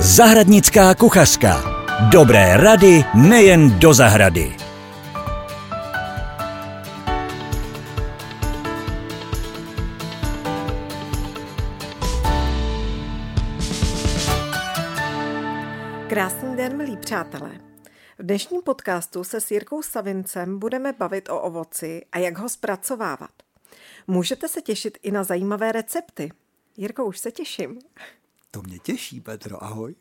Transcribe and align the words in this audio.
Zahradnická 0.00 0.94
kuchařka. 0.94 1.62
Dobré 2.12 2.56
rady 2.56 3.04
nejen 3.14 3.78
do 3.78 3.94
zahrady. 3.94 4.56
Krásný 16.08 16.56
den, 16.56 16.76
milí 16.76 16.96
přátelé. 16.96 17.50
V 18.18 18.22
dnešním 18.22 18.62
podcastu 18.62 19.24
se 19.24 19.40
s 19.40 19.50
Jirkou 19.50 19.82
Savincem 19.82 20.58
budeme 20.58 20.92
bavit 20.92 21.28
o 21.28 21.40
ovoci 21.40 22.02
a 22.12 22.18
jak 22.18 22.38
ho 22.38 22.48
zpracovávat. 22.48 23.30
Můžete 24.06 24.48
se 24.48 24.62
těšit 24.62 24.98
i 25.02 25.10
na 25.10 25.24
zajímavé 25.24 25.72
recepty. 25.72 26.30
Jirko, 26.76 27.04
už 27.04 27.18
se 27.18 27.30
těším. 27.30 27.78
To 28.50 28.62
mě 28.62 28.78
těší, 28.78 29.20
Petro, 29.20 29.64
ahoj. 29.64 29.94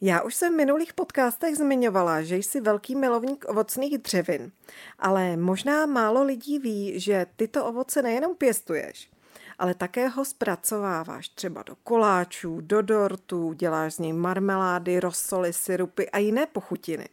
Já 0.00 0.22
už 0.22 0.34
jsem 0.34 0.54
v 0.54 0.56
minulých 0.56 0.94
podcastech 0.94 1.56
zmiňovala, 1.56 2.22
že 2.22 2.36
jsi 2.36 2.60
velký 2.60 2.96
milovník 2.96 3.44
ovocných 3.48 3.98
dřevin, 3.98 4.52
ale 4.98 5.36
možná 5.36 5.86
málo 5.86 6.22
lidí 6.22 6.58
ví, 6.58 7.00
že 7.00 7.26
tyto 7.36 7.66
ovoce 7.66 8.02
nejenom 8.02 8.36
pěstuješ, 8.36 9.10
ale 9.58 9.74
také 9.74 10.08
ho 10.08 10.24
zpracováváš 10.24 11.28
třeba 11.28 11.62
do 11.62 11.76
koláčů, 11.76 12.60
do 12.60 12.82
dortů, 12.82 13.52
děláš 13.52 13.94
z 13.94 13.98
něj 13.98 14.12
marmelády, 14.12 15.00
rosoly, 15.00 15.52
syrupy 15.52 16.10
a 16.10 16.18
jiné 16.18 16.46
pochutiny. 16.46 17.08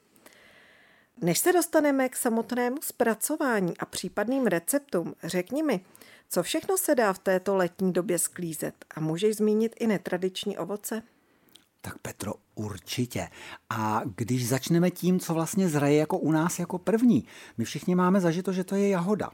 Než 1.22 1.40
se 1.40 1.54
dostaneme 1.54 2.10
k 2.10 2.16
samotnému 2.16 2.78
zpracování 2.82 3.78
a 3.78 3.86
případným 3.86 4.48
receptům, 4.48 5.14
řekni 5.24 5.64
mi, 5.64 5.86
co 6.30 6.44
všechno 6.44 6.78
se 6.78 6.96
dá 6.96 7.14
v 7.14 7.20
této 7.20 7.56
letní 7.56 7.94
době 7.94 8.20
sklízet 8.20 8.86
a 8.96 9.00
můžeš 9.00 9.36
zmínit 9.36 9.76
i 9.80 9.88
netradiční 9.88 10.58
ovoce? 10.58 11.04
Tak 11.82 11.98
Petro, 11.98 12.34
určitě. 12.56 13.28
A 13.70 14.02
když 14.16 14.48
začneme 14.48 14.92
tím, 14.92 15.20
co 15.20 15.34
vlastně 15.34 15.70
zraje 15.70 15.98
jako 15.98 16.18
u 16.18 16.32
nás 16.32 16.60
jako 16.60 16.78
první, 16.78 17.26
my 17.58 17.66
všichni 17.66 17.96
máme 17.96 18.22
zažito, 18.22 18.54
že 18.54 18.64
to 18.64 18.76
je 18.76 18.90
jahoda. 18.90 19.32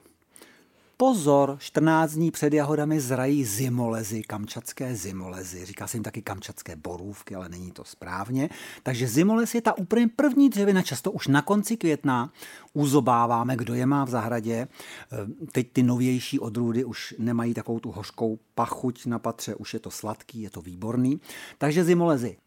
Pozor, 1.01 1.57
14 1.59 2.11
dní 2.11 2.31
před 2.31 2.53
jahodami 2.53 2.99
zrají 2.99 3.45
zimolezy, 3.45 4.21
kamčatské 4.21 4.95
zimolezy. 4.95 5.65
Říká 5.65 5.87
se 5.87 5.97
jim 5.97 6.03
taky 6.03 6.21
kamčatské 6.21 6.75
borůvky, 6.75 7.35
ale 7.35 7.49
není 7.49 7.71
to 7.71 7.83
správně. 7.83 8.49
Takže 8.83 9.07
zimolez 9.07 9.55
je 9.55 9.61
ta 9.61 9.77
úplně 9.77 10.07
první 10.07 10.49
dřevina, 10.49 10.81
často 10.81 11.11
už 11.11 11.27
na 11.27 11.41
konci 11.41 11.77
května 11.77 12.31
uzobáváme, 12.73 13.55
kdo 13.55 13.73
je 13.73 13.85
má 13.85 14.05
v 14.05 14.09
zahradě. 14.09 14.67
Eh, 15.11 15.47
teď 15.51 15.71
ty 15.73 15.83
novější 15.83 16.39
odrůdy 16.39 16.83
už 16.83 17.15
nemají 17.19 17.53
takovou 17.53 17.79
tu 17.79 17.91
hořkou 17.91 18.39
pachuť 18.55 19.05
na 19.05 19.19
patře, 19.19 19.55
už 19.55 19.73
je 19.73 19.79
to 19.79 19.91
sladký, 19.91 20.41
je 20.41 20.49
to 20.49 20.61
výborný. 20.61 21.21
Takže 21.57 21.83
zimolezy. 21.83 22.37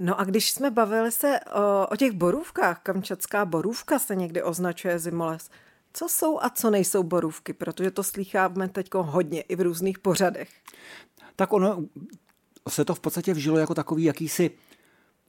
No 0.00 0.20
a 0.20 0.24
když 0.24 0.50
jsme 0.50 0.70
bavili 0.70 1.12
se 1.12 1.40
o, 1.40 1.86
o 1.86 1.96
těch 1.96 2.12
borůvkách, 2.12 2.80
kamčatská 2.82 3.44
borůvka 3.44 3.98
se 3.98 4.14
někdy 4.14 4.42
označuje 4.42 4.98
zimolez. 4.98 5.50
Co 5.96 6.08
jsou 6.08 6.38
a 6.42 6.50
co 6.50 6.70
nejsou 6.70 7.02
borůvky, 7.02 7.52
protože 7.52 7.90
to 7.90 8.02
slýcháme 8.02 8.68
teď 8.68 8.88
hodně 8.94 9.40
i 9.42 9.56
v 9.56 9.60
různých 9.60 9.98
pořadech. 9.98 10.50
Tak 11.36 11.52
ono 11.52 11.84
se 12.68 12.84
to 12.84 12.94
v 12.94 13.00
podstatě 13.00 13.34
vžilo 13.34 13.58
jako 13.58 13.74
takový 13.74 14.04
jakýsi 14.04 14.50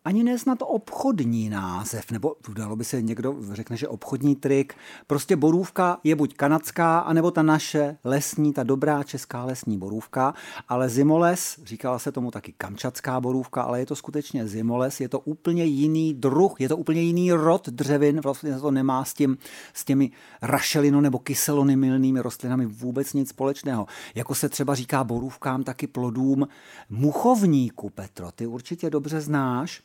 ani 0.06 0.24
ne 0.24 0.40
snad 0.40 0.60
obchodní 0.62 1.50
název, 1.50 2.12
nebo 2.12 2.36
dalo 2.54 2.76
by 2.76 2.84
se 2.86 3.02
někdo 3.02 3.36
řekne, 3.52 3.78
že 3.78 3.88
obchodní 3.88 4.36
trik. 4.36 4.74
Prostě 5.08 5.36
borůvka 5.36 5.98
je 6.04 6.16
buď 6.16 6.36
kanadská, 6.36 7.00
anebo 7.00 7.32
ta 7.32 7.44
naše 7.44 7.98
lesní, 8.04 8.54
ta 8.54 8.64
dobrá 8.64 9.04
česká 9.04 9.44
lesní 9.46 9.78
borůvka, 9.78 10.34
ale 10.68 10.90
zimoles, 10.90 11.60
říkala 11.64 12.00
se 12.00 12.12
tomu 12.12 12.32
taky 12.32 12.54
kamčatská 12.58 13.22
borůvka, 13.22 13.62
ale 13.62 13.80
je 13.80 13.86
to 13.86 13.96
skutečně 13.96 14.48
zimoles, 14.48 15.00
je 15.00 15.10
to 15.10 15.20
úplně 15.20 15.64
jiný 15.64 16.14
druh, 16.14 16.62
je 16.62 16.70
to 16.70 16.78
úplně 16.78 17.02
jiný 17.02 17.32
rod 17.32 17.70
dřevin, 17.70 18.22
vlastně 18.22 18.60
to 18.60 18.72
nemá 18.72 19.06
s, 19.06 19.14
tím, 19.14 19.38
s 19.74 19.86
těmi 19.86 20.12
rašelino 20.42 21.02
nebo 21.02 21.20
kyselonymilnými 21.20 22.20
rostlinami 22.20 22.66
vůbec 22.66 23.14
nic 23.14 23.30
společného. 23.30 23.86
Jako 24.16 24.36
se 24.36 24.50
třeba 24.50 24.76
říká 24.76 25.04
borůvkám 25.04 25.64
taky 25.64 25.88
plodům 25.88 26.48
muchovníku, 26.90 27.90
Petro, 27.90 28.32
ty 28.32 28.48
určitě 28.48 28.90
dobře 28.90 29.22
znáš, 29.22 29.82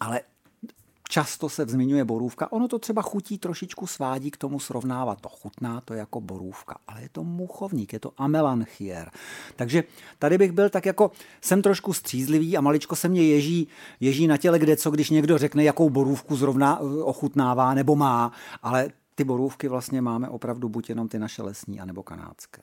ale 0.00 0.20
často 1.08 1.48
se 1.48 1.66
zmiňuje 1.66 2.04
borůvka. 2.04 2.52
Ono 2.52 2.68
to 2.68 2.78
třeba 2.78 3.02
chutí 3.02 3.38
trošičku 3.38 3.86
svádí 3.86 4.30
k 4.30 4.36
tomu 4.36 4.60
srovnávat. 4.60 5.20
To 5.20 5.28
chutná 5.28 5.80
to 5.80 5.94
jako 5.94 6.20
borůvka, 6.20 6.78
ale 6.88 7.02
je 7.02 7.08
to 7.08 7.24
muchovník, 7.24 7.92
je 7.92 8.00
to 8.00 8.12
amelanchier. 8.16 9.10
Takže 9.56 9.84
tady 10.18 10.38
bych 10.38 10.52
byl 10.52 10.70
tak 10.70 10.86
jako, 10.86 11.10
jsem 11.40 11.62
trošku 11.62 11.92
střízlivý 11.92 12.56
a 12.56 12.60
maličko 12.60 12.96
se 12.96 13.08
mě 13.08 13.22
ježí, 13.22 13.68
ježí 14.00 14.26
na 14.26 14.36
těle 14.36 14.58
kde 14.58 14.76
co, 14.76 14.90
když 14.90 15.10
někdo 15.10 15.38
řekne, 15.38 15.64
jakou 15.64 15.90
borůvku 15.90 16.36
zrovna 16.36 16.78
eh, 16.80 17.02
ochutnává 17.02 17.74
nebo 17.74 17.96
má, 17.96 18.32
ale 18.62 18.90
ty 19.14 19.24
borůvky 19.24 19.68
vlastně 19.68 20.00
máme 20.02 20.28
opravdu 20.28 20.68
buď 20.68 20.88
jenom 20.88 21.08
ty 21.08 21.18
naše 21.18 21.42
lesní, 21.42 21.80
anebo 21.80 22.02
kanádské. 22.02 22.62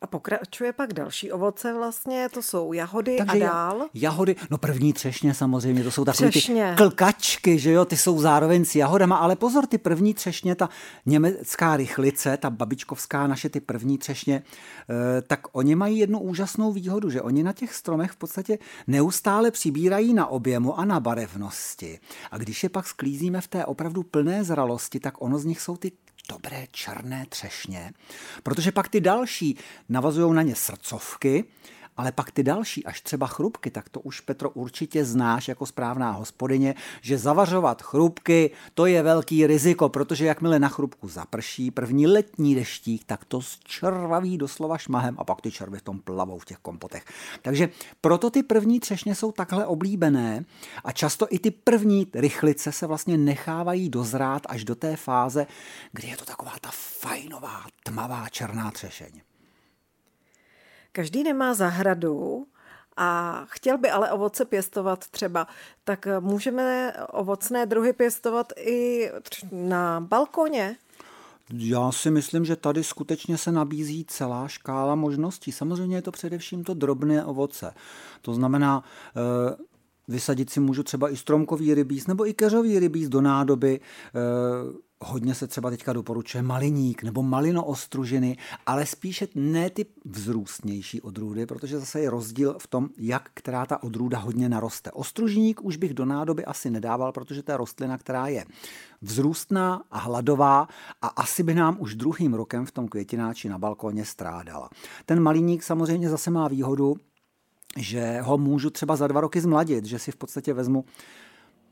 A 0.00 0.06
pokračuje 0.06 0.72
pak 0.72 0.92
další 0.92 1.32
ovoce 1.32 1.72
vlastně, 1.72 2.28
to 2.32 2.42
jsou 2.42 2.72
jahody 2.72 3.16
Takže 3.18 3.44
a 3.44 3.48
dál. 3.48 3.86
Jahody, 3.94 4.36
no 4.50 4.58
první 4.58 4.92
třešně 4.92 5.34
samozřejmě, 5.34 5.84
to 5.84 5.90
jsou 5.90 6.04
takové 6.04 6.30
ty 6.30 6.40
klkačky, 6.76 7.58
že 7.58 7.72
jo, 7.72 7.84
ty 7.84 7.96
jsou 7.96 8.20
zároveň 8.20 8.64
s 8.64 8.74
jahodama, 8.74 9.16
ale 9.16 9.36
pozor, 9.36 9.66
ty 9.66 9.78
první 9.78 10.14
třešně, 10.14 10.54
ta 10.54 10.68
německá 11.06 11.76
rychlice, 11.76 12.36
ta 12.36 12.50
babičkovská 12.50 13.26
naše 13.26 13.48
ty 13.48 13.60
první 13.60 13.98
třešně, 13.98 14.42
eh, 14.90 15.22
tak 15.22 15.40
oni 15.52 15.74
mají 15.74 15.98
jednu 15.98 16.20
úžasnou 16.20 16.72
výhodu, 16.72 17.10
že 17.10 17.22
oni 17.22 17.42
na 17.42 17.52
těch 17.52 17.74
stromech 17.74 18.10
v 18.10 18.16
podstatě 18.16 18.58
neustále 18.86 19.50
přibírají 19.50 20.14
na 20.14 20.26
objemu 20.26 20.78
a 20.78 20.84
na 20.84 21.00
barevnosti. 21.00 21.98
A 22.30 22.38
když 22.38 22.62
je 22.62 22.68
pak 22.68 22.86
sklízíme 22.86 23.40
v 23.40 23.48
té 23.48 23.64
opravdu 23.64 24.02
plné 24.02 24.44
zralosti, 24.44 25.00
tak 25.00 25.22
ono 25.22 25.38
z 25.38 25.44
nich 25.44 25.60
jsou 25.60 25.76
ty 25.76 25.92
dobré 26.28 26.66
černé 26.70 27.26
třešně, 27.28 27.92
protože 28.42 28.72
pak 28.72 28.88
ty 28.88 29.00
další 29.00 29.58
navazují 29.88 30.34
na 30.34 30.42
ně 30.42 30.54
srdcovky, 30.54 31.44
ale 31.98 32.12
pak 32.12 32.30
ty 32.30 32.42
další, 32.42 32.84
až 32.84 33.00
třeba 33.00 33.26
chrupky, 33.26 33.70
tak 33.70 33.88
to 33.88 34.00
už 34.00 34.20
Petro 34.20 34.50
určitě 34.50 35.04
znáš 35.04 35.48
jako 35.48 35.66
správná 35.66 36.10
hospodyně, 36.10 36.74
že 37.00 37.18
zavařovat 37.18 37.82
chrupky, 37.82 38.50
to 38.74 38.86
je 38.86 39.02
velký 39.02 39.46
riziko, 39.46 39.88
protože 39.88 40.26
jakmile 40.26 40.58
na 40.58 40.68
chrupku 40.68 41.08
zaprší 41.08 41.70
první 41.70 42.06
letní 42.06 42.54
deštík, 42.54 43.04
tak 43.04 43.24
to 43.24 43.42
zčervaví 43.42 44.38
doslova 44.38 44.78
šmahem 44.78 45.14
a 45.18 45.24
pak 45.24 45.40
ty 45.40 45.50
červy 45.50 45.78
v 45.78 45.82
tom 45.82 45.98
plavou 45.98 46.38
v 46.38 46.44
těch 46.44 46.58
kompotech. 46.58 47.04
Takže 47.42 47.68
proto 48.00 48.30
ty 48.30 48.42
první 48.42 48.80
třešně 48.80 49.14
jsou 49.14 49.32
takhle 49.32 49.66
oblíbené 49.66 50.44
a 50.84 50.92
často 50.92 51.26
i 51.30 51.38
ty 51.38 51.50
první 51.50 52.06
rychlice 52.14 52.72
se 52.72 52.86
vlastně 52.86 53.18
nechávají 53.18 53.88
dozrát 53.88 54.42
až 54.48 54.64
do 54.64 54.74
té 54.74 54.96
fáze, 54.96 55.46
kdy 55.92 56.08
je 56.08 56.16
to 56.16 56.24
taková 56.24 56.52
ta 56.60 56.70
fajnová, 56.72 57.62
tmavá 57.82 58.28
černá 58.28 58.70
třešeň. 58.70 59.27
Každý 60.98 61.22
nemá 61.22 61.54
zahradu 61.54 62.46
a 62.96 63.40
chtěl 63.48 63.78
by 63.78 63.90
ale 63.90 64.12
ovoce 64.12 64.44
pěstovat 64.44 65.08
třeba, 65.08 65.46
tak 65.84 66.08
můžeme 66.20 66.92
ovocné 67.12 67.66
druhy 67.66 67.92
pěstovat 67.92 68.52
i 68.56 69.10
na 69.52 70.00
balkoně? 70.00 70.76
Já 71.52 71.92
si 71.92 72.10
myslím, 72.10 72.44
že 72.44 72.56
tady 72.56 72.84
skutečně 72.84 73.38
se 73.38 73.52
nabízí 73.52 74.04
celá 74.04 74.48
škála 74.48 74.94
možností. 74.94 75.52
Samozřejmě 75.52 75.96
je 75.96 76.02
to 76.02 76.10
především 76.10 76.64
to 76.64 76.74
drobné 76.74 77.24
ovoce. 77.24 77.74
To 78.22 78.34
znamená, 78.34 78.84
eh, 79.16 79.56
vysadit 80.08 80.50
si 80.50 80.60
můžu 80.60 80.82
třeba 80.82 81.10
i 81.10 81.16
stromkový 81.16 81.74
rybíz 81.74 82.06
nebo 82.06 82.28
i 82.28 82.34
keřový 82.34 82.78
rybíz 82.78 83.08
do 83.08 83.20
nádoby. 83.20 83.80
Hodně 85.00 85.34
se 85.34 85.46
třeba 85.46 85.70
teďka 85.70 85.92
doporučuje 85.92 86.42
maliník 86.42 87.02
nebo 87.02 87.22
malino 87.22 87.64
ostružiny, 87.64 88.36
ale 88.66 88.86
spíše 88.86 89.28
ne 89.34 89.70
ty 89.70 89.86
vzrůstnější 90.04 91.00
odrůdy, 91.00 91.46
protože 91.46 91.78
zase 91.78 92.00
je 92.00 92.10
rozdíl 92.10 92.56
v 92.58 92.66
tom, 92.66 92.88
jak 92.98 93.30
která 93.34 93.66
ta 93.66 93.82
odrůda 93.82 94.18
hodně 94.18 94.48
naroste. 94.48 94.90
Ostružník 94.90 95.64
už 95.64 95.76
bych 95.76 95.94
do 95.94 96.04
nádoby 96.04 96.44
asi 96.44 96.70
nedával, 96.70 97.12
protože 97.12 97.42
to 97.42 97.52
je 97.52 97.56
rostlina, 97.56 97.98
která 97.98 98.26
je 98.26 98.44
vzrůstná 99.02 99.82
a 99.90 99.98
hladová 99.98 100.68
a 101.02 101.06
asi 101.06 101.42
by 101.42 101.54
nám 101.54 101.76
už 101.80 101.94
druhým 101.94 102.34
rokem 102.34 102.66
v 102.66 102.72
tom 102.72 102.88
květináči 102.88 103.48
na 103.48 103.58
balkoně 103.58 104.04
strádala. 104.04 104.70
Ten 105.06 105.20
maliník 105.20 105.62
samozřejmě 105.62 106.10
zase 106.10 106.30
má 106.30 106.48
výhodu, 106.48 106.96
že 107.76 108.20
ho 108.20 108.38
můžu 108.38 108.70
třeba 108.70 108.96
za 108.96 109.06
dva 109.06 109.20
roky 109.20 109.40
zmladit, 109.40 109.84
že 109.84 109.98
si 109.98 110.12
v 110.12 110.16
podstatě 110.16 110.54
vezmu 110.54 110.84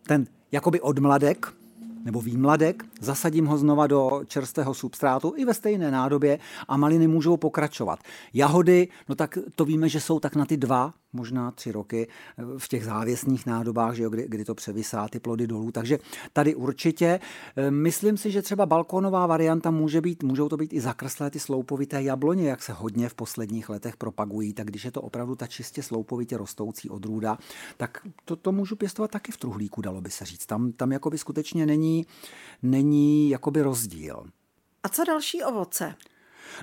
ten 0.03 0.27
jakoby 0.53 0.81
odmladek, 0.81 1.53
nebo 2.07 2.21
výmladek, 2.21 2.85
zasadím 3.01 3.47
ho 3.47 3.59
znova 3.59 3.87
do 3.87 4.23
čerstvého 4.27 4.75
substrátu 4.75 5.35
i 5.37 5.45
ve 5.45 5.55
stejné 5.55 5.91
nádobě 5.91 6.39
a 6.69 6.77
maliny 6.77 7.09
můžou 7.09 7.37
pokračovat. 7.37 7.99
Jahody, 8.35 8.89
no 9.09 9.15
tak 9.15 9.39
to 9.55 9.65
víme, 9.65 9.89
že 9.89 10.01
jsou 10.01 10.21
tak 10.21 10.37
na 10.37 10.47
ty 10.47 10.57
dva, 10.57 10.95
možná 11.17 11.51
tři 11.51 11.73
roky 11.73 12.09
v 12.59 12.69
těch 12.69 12.85
závěsných 12.85 13.47
nádobách, 13.47 13.95
že 13.95 14.03
jo, 14.03 14.11
kdy, 14.11 14.27
kdy 14.29 14.45
to 14.45 14.55
převisá 14.55 15.09
ty 15.09 15.21
plody 15.21 15.47
dolů. 15.47 15.73
Takže 15.73 15.99
tady 16.33 16.55
určitě. 16.55 17.21
Eh, 17.57 17.71
myslím 17.71 18.17
si, 18.17 18.31
že 18.31 18.43
třeba 18.43 18.67
balkónová 18.67 19.27
varianta 19.27 19.71
může 19.71 20.01
být, 20.01 20.23
můžou 20.23 20.49
to 20.49 20.57
být 20.57 20.73
i 20.73 20.81
zakrslé 20.81 21.31
ty 21.31 21.41
sloupovité 21.41 22.03
jabloně, 22.03 22.49
jak 22.49 22.63
se 22.63 22.73
hodně 22.73 23.09
v 23.09 23.15
posledních 23.15 23.69
letech 23.69 23.97
propagují, 23.97 24.53
tak 24.53 24.67
když 24.67 24.85
je 24.85 24.91
to 24.91 25.03
opravdu 25.03 25.35
ta 25.35 25.47
čistě 25.47 25.83
sloupovitě 25.83 26.37
rostoucí 26.37 26.91
odrůda, 26.91 27.39
tak 27.77 27.99
to, 28.25 28.37
to 28.37 28.53
můžu 28.53 28.77
pěstovat 28.77 29.11
taky 29.11 29.33
v 29.33 29.37
truhlíku, 29.37 29.83
dalo 29.83 30.01
by 30.01 30.11
se 30.11 30.25
říct. 30.25 30.47
Tam, 30.47 30.73
tam 30.73 30.93
jakoby 30.93 31.19
skutečně 31.19 31.67
není, 31.67 31.96
není 32.63 33.31
jakoby 33.31 33.63
rozdíl. 33.63 34.27
A 34.83 34.89
co 34.89 35.05
další 35.05 35.43
ovoce? 35.43 35.95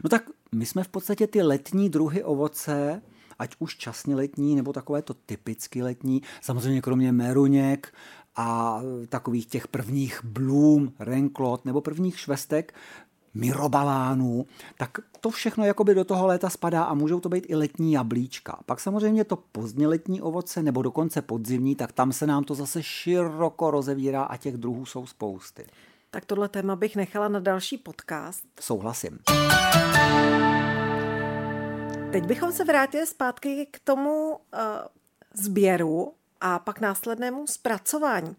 No 0.04 0.10
tak 0.10 0.24
my 0.52 0.66
jsme 0.66 0.84
v 0.84 0.88
podstatě 0.88 1.28
ty 1.28 1.42
letní 1.42 1.90
druhy 1.90 2.24
ovoce, 2.24 3.02
ať 3.40 3.56
už 3.60 3.78
časně 3.78 4.16
letní, 4.16 4.56
nebo 4.56 4.74
takové 4.74 5.02
to 5.02 5.14
typicky 5.14 5.84
letní, 5.84 6.22
samozřejmě 6.42 6.82
kromě 6.82 7.12
meruněk 7.12 7.94
a 8.36 8.82
takových 9.10 9.46
těch 9.46 9.68
prvních 9.68 10.24
blům, 10.24 10.94
renklot 11.00 11.66
nebo 11.66 11.82
prvních 11.82 12.20
švestek, 12.20 12.74
mirobalánů, 13.34 14.46
tak 14.78 14.90
to 15.22 15.30
všechno 15.30 15.66
jakoby 15.66 15.96
do 15.96 16.04
toho 16.04 16.28
léta 16.28 16.50
spadá 16.50 16.84
a 16.84 16.94
můžou 16.94 17.20
to 17.20 17.30
být 17.30 17.46
i 17.50 17.56
letní 17.56 17.94
jablíčka. 17.94 18.60
Pak 18.66 18.80
samozřejmě 18.80 19.24
to 19.24 19.36
pozdně 19.36 19.88
letní 19.88 20.22
ovoce 20.22 20.64
nebo 20.64 20.82
dokonce 20.82 21.22
podzimní, 21.22 21.76
tak 21.76 21.92
tam 21.92 22.14
se 22.14 22.28
nám 22.28 22.44
to 22.44 22.56
zase 22.56 22.84
široko 22.84 23.72
rozevírá 23.72 24.24
a 24.24 24.38
těch 24.38 24.58
druhů 24.58 24.86
jsou 24.86 25.06
spousty. 25.06 25.66
Tak 26.12 26.26
tohle 26.26 26.50
téma 26.50 26.76
bych 26.76 26.96
nechala 26.96 27.28
na 27.28 27.40
další 27.40 27.78
podcast. 27.78 28.44
Souhlasím. 28.60 29.20
Teď 32.12 32.26
bychom 32.26 32.52
se 32.52 32.64
vrátili 32.64 33.08
zpátky 33.08 33.68
k 33.72 33.80
tomu 33.80 34.30
uh, 34.30 34.38
sběru 35.34 36.14
a 36.46 36.60
pak 36.60 36.82
následnému 36.82 37.48
zpracování. 37.48 38.36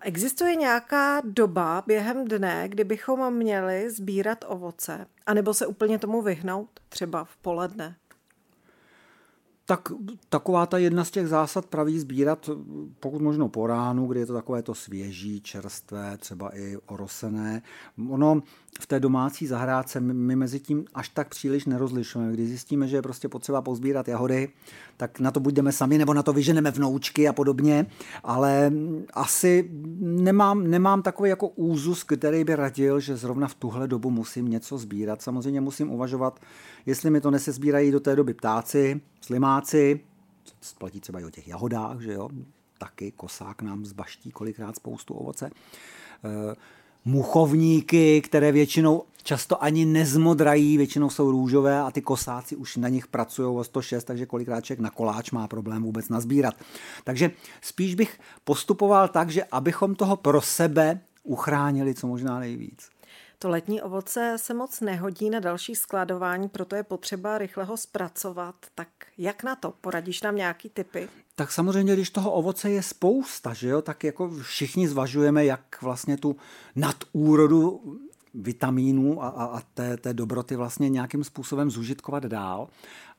Existuje 0.00 0.56
nějaká 0.56 1.20
doba 1.24 1.82
během 1.86 2.28
dne, 2.28 2.68
kdy 2.68 2.84
bychom 2.84 3.34
měli 3.34 3.90
sbírat 3.90 4.44
ovoce, 4.48 5.06
anebo 5.26 5.54
se 5.54 5.66
úplně 5.66 5.98
tomu 5.98 6.22
vyhnout, 6.22 6.68
třeba 6.88 7.24
v 7.24 7.36
poledne? 7.36 7.96
Tak 9.64 9.88
taková 10.28 10.66
ta 10.66 10.78
jedna 10.78 11.04
z 11.04 11.10
těch 11.10 11.28
zásad 11.28 11.66
praví 11.66 11.98
sbírat 11.98 12.50
pokud 13.00 13.22
možno 13.22 13.48
po 13.48 13.66
ránu, 13.66 14.06
kdy 14.06 14.20
je 14.20 14.26
to 14.26 14.32
takové 14.32 14.62
to 14.62 14.74
svěží, 14.74 15.40
čerstvé, 15.40 16.16
třeba 16.18 16.56
i 16.56 16.76
orosené. 16.86 17.62
Ono 18.08 18.42
v 18.80 18.86
té 18.86 19.00
domácí 19.00 19.46
zahrádce 19.46 20.00
my 20.00 20.36
mezi 20.36 20.60
tím 20.60 20.84
až 20.94 21.08
tak 21.08 21.28
příliš 21.28 21.64
nerozlišujeme. 21.64 22.32
Když 22.32 22.48
zjistíme, 22.48 22.88
že 22.88 22.96
je 22.96 23.02
prostě 23.02 23.28
potřeba 23.28 23.62
pozbírat 23.62 24.08
jahody, 24.08 24.48
tak 24.96 25.20
na 25.20 25.30
to 25.30 25.40
buď 25.40 25.54
jdeme 25.54 25.72
sami, 25.72 25.98
nebo 25.98 26.14
na 26.14 26.22
to 26.22 26.32
vyženeme 26.32 26.70
vnoučky 26.70 27.28
a 27.28 27.32
podobně. 27.32 27.86
Ale 28.24 28.72
asi 29.12 29.70
nemám, 30.00 30.70
nemám 30.70 31.02
takový 31.02 31.30
jako 31.30 31.48
úzus, 31.48 32.04
který 32.04 32.44
by 32.44 32.56
radil, 32.56 33.00
že 33.00 33.16
zrovna 33.16 33.48
v 33.48 33.54
tuhle 33.54 33.88
dobu 33.88 34.10
musím 34.10 34.48
něco 34.48 34.78
sbírat. 34.78 35.22
Samozřejmě 35.22 35.60
musím 35.60 35.90
uvažovat, 35.90 36.40
jestli 36.86 37.10
mi 37.10 37.20
to 37.20 37.30
nesezbírají 37.30 37.90
do 37.90 38.00
té 38.00 38.16
doby 38.16 38.34
ptáci, 38.34 39.00
slimáci, 39.20 40.00
platí 40.78 41.00
třeba 41.00 41.20
i 41.20 41.24
o 41.24 41.30
těch 41.30 41.48
jahodách, 41.48 42.00
že 42.00 42.12
jo, 42.12 42.28
taky 42.78 43.12
kosák 43.12 43.62
nám 43.62 43.84
zbaští 43.84 44.30
kolikrát 44.30 44.76
spoustu 44.76 45.14
ovoce. 45.14 45.46
E, 45.46 45.50
muchovníky, 47.04 48.20
které 48.20 48.52
většinou 48.52 49.02
často 49.22 49.64
ani 49.64 49.84
nezmodrají, 49.84 50.76
většinou 50.76 51.10
jsou 51.10 51.30
růžové 51.30 51.80
a 51.80 51.90
ty 51.90 52.02
kosáci 52.02 52.56
už 52.56 52.76
na 52.76 52.88
nich 52.88 53.06
pracují 53.06 53.56
o 53.56 53.64
106, 53.64 54.04
takže 54.04 54.26
kolikrát 54.26 54.60
člověk 54.60 54.80
na 54.80 54.90
koláč 54.90 55.30
má 55.30 55.48
problém 55.48 55.82
vůbec 55.82 56.08
nazbírat. 56.08 56.54
Takže 57.04 57.30
spíš 57.60 57.94
bych 57.94 58.20
postupoval 58.44 59.08
tak, 59.08 59.30
že 59.30 59.44
abychom 59.44 59.94
toho 59.94 60.16
pro 60.16 60.40
sebe 60.40 61.00
uchránili 61.22 61.94
co 61.94 62.06
možná 62.06 62.38
nejvíc. 62.38 62.88
To 63.38 63.48
letní 63.48 63.82
ovoce 63.82 64.36
se 64.36 64.54
moc 64.54 64.80
nehodí 64.80 65.30
na 65.30 65.40
další 65.40 65.74
skladování, 65.74 66.48
proto 66.48 66.76
je 66.76 66.82
potřeba 66.82 67.38
rychle 67.38 67.64
ho 67.64 67.76
zpracovat. 67.76 68.54
Tak 68.74 68.88
jak 69.18 69.42
na 69.42 69.56
to? 69.56 69.74
Poradíš 69.80 70.22
nám 70.22 70.36
nějaký 70.36 70.68
typy? 70.68 71.08
Tak 71.34 71.52
samozřejmě, 71.52 71.92
když 71.94 72.10
toho 72.10 72.32
ovoce 72.32 72.70
je 72.70 72.82
spousta, 72.82 73.54
že 73.54 73.68
jo, 73.68 73.82
tak 73.82 74.04
jako 74.04 74.30
všichni 74.42 74.88
zvažujeme, 74.88 75.44
jak 75.44 75.82
vlastně 75.82 76.16
tu 76.16 76.36
nadúrodu 76.76 77.80
vitamínů 78.34 79.22
a, 79.22 79.28
a, 79.28 79.44
a 79.44 79.60
té, 79.74 79.96
té 79.96 80.14
dobroty 80.14 80.56
vlastně 80.56 80.88
nějakým 80.88 81.24
způsobem 81.24 81.70
zužitkovat 81.70 82.24
dál. 82.24 82.68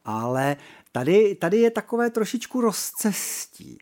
Ale 0.06 0.58
tady, 0.92 1.36
tady 1.36 1.58
je 1.58 1.72
takové 1.72 2.10
trošičku 2.10 2.62
rozcestí. 2.62 3.78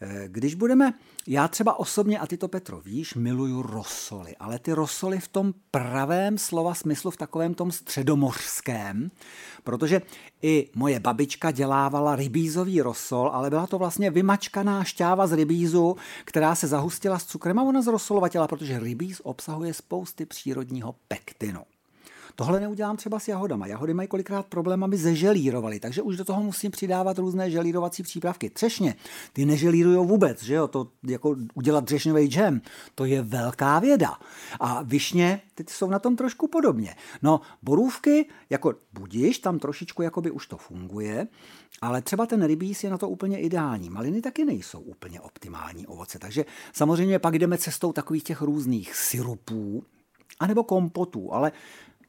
Eh, 0.00 0.24
když 0.28 0.54
budeme, 0.54 0.92
já 1.26 1.48
třeba 1.48 1.78
osobně, 1.78 2.18
a 2.18 2.26
ty 2.26 2.36
to 2.36 2.48
Petro 2.48 2.80
víš, 2.80 3.14
miluju 3.14 3.62
rosoly, 3.62 4.36
ale 4.36 4.58
ty 4.58 4.72
rosoly 4.72 5.20
v 5.20 5.28
tom 5.28 5.54
pravém 5.70 6.38
slova 6.38 6.74
smyslu, 6.74 7.10
v 7.10 7.16
takovém 7.16 7.54
tom 7.54 7.72
středomořském, 7.72 9.10
protože 9.64 10.02
i 10.42 10.70
moje 10.74 11.00
babička 11.00 11.50
dělávala 11.50 12.16
rybízový 12.16 12.80
rosol, 12.82 13.30
ale 13.32 13.50
byla 13.50 13.66
to 13.66 13.78
vlastně 13.78 14.10
vymačkaná 14.10 14.84
šťáva 14.84 15.26
z 15.26 15.32
rybízu, 15.32 15.96
která 16.24 16.54
se 16.54 16.66
zahustila 16.66 17.18
s 17.18 17.26
cukrem 17.26 17.58
a 17.58 17.62
ona 17.62 17.82
zrosolovatila, 17.82 18.48
protože 18.48 18.78
rybíz 18.78 19.20
obsahuje 19.24 19.74
spousty 19.74 20.26
přírodního 20.26 20.94
pektinu. 21.08 21.60
Tohle 22.36 22.60
neudělám 22.60 22.96
třeba 22.96 23.18
s 23.18 23.28
jahodama. 23.28 23.66
Jahody 23.66 23.94
mají 23.94 24.08
kolikrát 24.08 24.46
problém, 24.46 24.84
aby 24.84 24.96
zeželírovaly, 24.96 25.80
takže 25.80 26.02
už 26.02 26.16
do 26.16 26.24
toho 26.24 26.42
musím 26.42 26.70
přidávat 26.70 27.18
různé 27.18 27.50
želírovací 27.50 28.02
přípravky. 28.02 28.50
Třešně, 28.50 28.94
ty 29.32 29.46
neželírují 29.46 30.06
vůbec, 30.06 30.42
že 30.42 30.54
jo, 30.54 30.68
to 30.68 30.88
jako 31.06 31.36
udělat 31.54 31.84
třešňový 31.84 32.26
džem, 32.26 32.60
to 32.94 33.04
je 33.04 33.22
velká 33.22 33.78
věda. 33.78 34.14
A 34.60 34.82
višně, 34.82 35.40
ty 35.54 35.64
jsou 35.68 35.90
na 35.90 35.98
tom 35.98 36.16
trošku 36.16 36.48
podobně. 36.48 36.94
No, 37.22 37.40
borůvky, 37.62 38.28
jako 38.50 38.74
budíš, 38.92 39.38
tam 39.38 39.58
trošičku 39.58 40.02
jakoby 40.02 40.30
už 40.30 40.46
to 40.46 40.56
funguje, 40.56 41.26
ale 41.80 42.02
třeba 42.02 42.26
ten 42.26 42.44
rybíz 42.44 42.84
je 42.84 42.90
na 42.90 42.98
to 42.98 43.08
úplně 43.08 43.40
ideální. 43.40 43.90
Maliny 43.90 44.22
taky 44.22 44.44
nejsou 44.44 44.80
úplně 44.80 45.20
optimální 45.20 45.86
ovoce, 45.86 46.18
takže 46.18 46.44
samozřejmě 46.72 47.18
pak 47.18 47.38
jdeme 47.38 47.58
cestou 47.58 47.92
takových 47.92 48.24
těch 48.24 48.42
různých 48.42 48.94
syrupů, 48.94 49.84
anebo 50.40 50.64
kompotů, 50.64 51.34
ale 51.34 51.52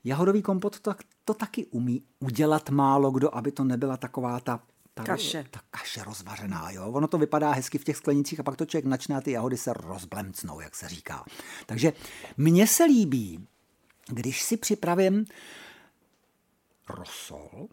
Jahodový 0.08 0.42
kompot 0.42 0.80
to, 0.80 0.96
to 1.26 1.34
taky 1.34 1.66
umí 1.66 2.04
udělat 2.20 2.70
málo 2.70 3.12
kdo, 3.12 3.36
aby 3.36 3.52
to 3.52 3.64
nebyla 3.64 3.98
taková 3.98 4.40
ta 4.40 4.60
ta, 4.94 5.04
kaše. 5.04 5.46
ta 5.52 5.60
kaše 5.70 6.04
rozvařená. 6.04 6.72
Jo? 6.72 6.92
Ono 6.92 7.08
to 7.08 7.18
vypadá 7.18 7.52
hezky 7.52 7.78
v 7.78 7.84
těch 7.84 7.98
sklenicích 7.98 8.40
a 8.40 8.44
pak 8.44 8.56
to 8.56 8.66
člověk 8.66 8.86
načne 8.86 9.16
a 9.16 9.22
ty 9.22 9.32
jahody 9.32 9.58
se 9.58 9.74
rozblemcnou, 9.74 10.60
jak 10.60 10.76
se 10.76 10.90
říká. 10.90 11.26
Takže 11.66 11.94
mně 12.38 12.68
se 12.68 12.84
líbí, 12.84 13.48
když 14.08 14.44
si 14.44 14.58
připravím 14.58 15.26
rosol, 16.90 17.68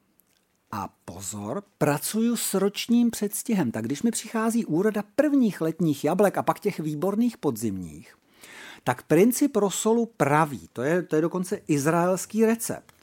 a 0.76 0.88
pozor, 1.04 1.62
pracuju 1.78 2.36
s 2.36 2.54
ročním 2.54 3.10
předstihem, 3.10 3.70
tak 3.70 3.84
když 3.84 4.02
mi 4.02 4.10
přichází 4.10 4.64
úroda 4.64 5.02
prvních 5.16 5.60
letních 5.60 6.04
jablek 6.04 6.38
a 6.38 6.42
pak 6.42 6.60
těch 6.60 6.80
výborných 6.80 7.38
podzimních, 7.38 8.16
tak 8.84 9.02
princip 9.02 9.56
rosolu 9.56 10.06
praví, 10.16 10.68
to 10.72 10.82
je, 10.82 11.02
to 11.02 11.16
je 11.16 11.22
dokonce 11.22 11.60
izraelský 11.66 12.46
recept. 12.46 12.94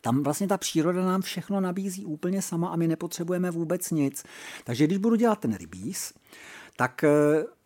Tam 0.00 0.22
vlastně 0.22 0.48
ta 0.48 0.58
příroda 0.58 1.04
nám 1.04 1.22
všechno 1.22 1.60
nabízí 1.60 2.04
úplně 2.04 2.42
sama 2.42 2.68
a 2.68 2.76
my 2.76 2.88
nepotřebujeme 2.88 3.50
vůbec 3.50 3.90
nic. 3.90 4.24
Takže 4.64 4.86
když 4.86 4.98
budu 4.98 5.16
dělat 5.16 5.38
ten 5.38 5.54
rybíz, 5.54 6.12
tak 6.76 7.04
eh, 7.04 7.08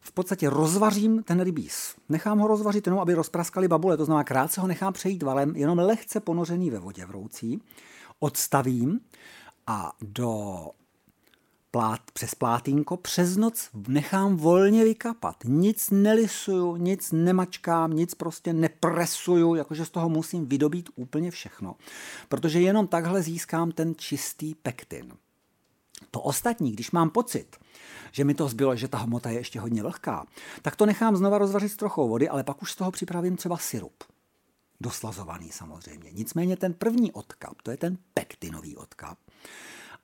v 0.00 0.12
podstatě 0.12 0.50
rozvařím 0.50 1.22
ten 1.22 1.40
rybíz. 1.40 1.94
Nechám 2.08 2.38
ho 2.38 2.48
rozvařit 2.48 2.86
jenom, 2.86 3.00
aby 3.00 3.14
rozpraskali 3.14 3.68
babule, 3.68 3.96
to 3.96 4.04
znamená 4.04 4.24
krátce 4.24 4.60
ho 4.60 4.66
nechám 4.66 4.92
přejít 4.92 5.22
valem, 5.22 5.56
jenom 5.56 5.78
lehce 5.78 6.20
ponořený 6.20 6.70
ve 6.70 6.78
vodě 6.78 7.04
vroucí, 7.04 7.62
odstavím 8.20 9.00
a 9.66 9.92
do 10.00 10.56
plát, 11.78 12.00
přes 12.12 12.34
plátínko 12.34 12.96
přes 12.96 13.36
noc 13.36 13.68
nechám 13.88 14.36
volně 14.36 14.84
vykapat. 14.84 15.36
Nic 15.44 15.90
nelisuju, 15.90 16.76
nic 16.76 17.12
nemačkám, 17.12 17.92
nic 17.92 18.14
prostě 18.14 18.52
nepresuju, 18.52 19.54
jakože 19.54 19.84
z 19.84 19.90
toho 19.90 20.08
musím 20.08 20.46
vydobít 20.46 20.90
úplně 20.94 21.30
všechno. 21.30 21.76
Protože 22.28 22.60
jenom 22.60 22.86
takhle 22.86 23.22
získám 23.22 23.72
ten 23.72 23.94
čistý 23.96 24.54
pektin. 24.54 25.12
To 26.10 26.20
ostatní, 26.20 26.72
když 26.72 26.90
mám 26.90 27.10
pocit, 27.10 27.56
že 28.12 28.24
mi 28.24 28.34
to 28.34 28.48
zbylo, 28.48 28.76
že 28.76 28.88
ta 28.88 28.98
hmota 28.98 29.30
je 29.30 29.38
ještě 29.38 29.60
hodně 29.60 29.82
vlhká, 29.82 30.26
tak 30.62 30.76
to 30.76 30.86
nechám 30.86 31.16
znova 31.16 31.38
rozvařit 31.38 31.72
s 31.72 31.76
trochou 31.76 32.08
vody, 32.08 32.28
ale 32.28 32.44
pak 32.44 32.62
už 32.62 32.72
z 32.72 32.76
toho 32.76 32.90
připravím 32.90 33.36
třeba 33.36 33.56
syrup. 33.56 34.04
Doslazovaný 34.80 35.50
samozřejmě. 35.52 36.10
Nicméně 36.12 36.56
ten 36.56 36.74
první 36.74 37.12
odkap, 37.12 37.62
to 37.62 37.70
je 37.70 37.76
ten 37.76 37.98
pektinový 38.14 38.76
odkap, 38.76 39.18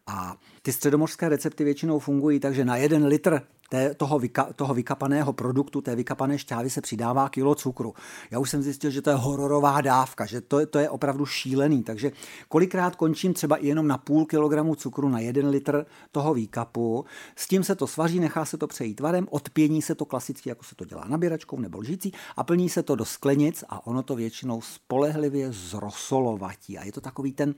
a 0.07 0.37
ty 0.63 0.73
středomořské 0.73 1.29
recepty 1.29 1.65
většinou 1.65 1.99
fungují 1.99 2.41
tak, 2.41 2.55
že 2.55 2.65
na 2.65 2.77
jeden 2.77 3.07
litr 3.07 3.43
té, 3.69 3.95
toho, 3.95 4.19
vyka, 4.19 4.53
toho 4.57 4.75
vykapaného 4.75 5.33
produktu, 5.33 5.81
té 5.81 5.97
vykapané 5.97 6.39
šťávy 6.39 6.71
se 6.71 6.81
přidává 6.81 7.29
kilo 7.29 7.55
cukru. 7.55 7.95
Já 8.31 8.39
už 8.39 8.51
jsem 8.51 8.63
zjistil, 8.63 8.91
že 8.91 9.03
to 9.03 9.11
je 9.11 9.17
hororová 9.17 9.81
dávka, 9.81 10.27
že 10.27 10.41
to, 10.41 10.67
to 10.67 10.79
je 10.79 10.91
opravdu 10.91 11.27
šílený. 11.27 11.83
Takže 11.83 12.13
kolikrát 12.49 12.97
končím 12.97 13.35
třeba 13.35 13.57
i 13.57 13.67
jenom 13.67 13.87
na 13.87 13.99
půl 13.99 14.27
kilogramu 14.27 14.75
cukru 14.75 15.09
na 15.09 15.19
jeden 15.19 15.49
litr 15.49 15.87
toho 16.13 16.35
výkapu. 16.35 17.05
S 17.37 17.49
tím 17.49 17.65
se 17.65 17.75
to 17.75 17.87
svaří, 17.87 18.21
nechá 18.21 18.45
se 18.45 18.57
to 18.57 18.67
přejít 18.67 19.01
varem, 19.01 19.27
odpění 19.31 19.83
se 19.83 19.95
to 19.95 20.05
klasicky, 20.05 20.49
jako 20.49 20.65
se 20.65 20.75
to 20.75 20.85
dělá 20.85 21.05
nabíračkou 21.09 21.61
nebo 21.61 21.79
lžící 21.79 22.13
a 22.37 22.45
plní 22.45 22.69
se 22.69 22.83
to 22.83 22.97
do 22.97 23.05
sklenic 23.05 23.65
a 23.69 23.87
ono 23.87 24.03
to 24.03 24.17
většinou 24.17 24.61
spolehlivě 24.61 25.53
zrosolovatí. 25.53 26.79
A 26.79 26.85
je 26.85 26.93
to 26.93 27.01
takový 27.01 27.33
ten 27.33 27.55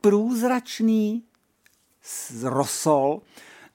průzračný 0.00 1.24
rosol, 2.42 3.22